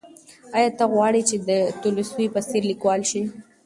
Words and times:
ایا 0.57 0.69
ته 0.77 0.85
غواړې 0.93 1.21
چې 1.29 1.35
د 1.47 1.49
تولستوی 1.81 2.27
په 2.35 2.39
څېر 2.49 2.63
لیکوال 2.71 3.01
شې؟ 3.09 3.21